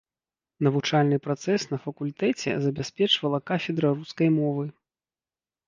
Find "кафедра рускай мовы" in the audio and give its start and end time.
3.53-4.65